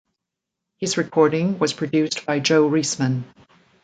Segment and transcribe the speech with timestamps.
[0.79, 3.23] His recording was produced by Joe Reisman.